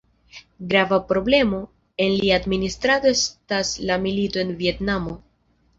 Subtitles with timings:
[0.69, 1.59] Grava problemo
[2.07, 5.21] en lia administrado estas la milito en Vjetnamo.